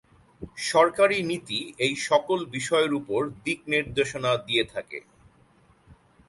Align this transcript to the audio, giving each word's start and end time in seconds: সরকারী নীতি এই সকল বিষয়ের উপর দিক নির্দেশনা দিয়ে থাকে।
সরকারী 0.65 1.17
নীতি 1.29 1.59
এই 1.85 1.93
সকল 2.09 2.39
বিষয়ের 2.55 2.91
উপর 2.99 3.21
দিক 3.45 3.59
নির্দেশনা 3.73 4.31
দিয়ে 4.47 4.63
থাকে। 4.73 4.99